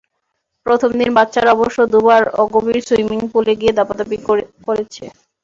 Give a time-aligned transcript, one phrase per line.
[0.65, 4.17] প্রথম দিন বাচ্চারা অবশ্য দুবার অগভীর সুইমিং পুলে গিয়ে দাপাদাপি
[4.67, 5.03] করেছে।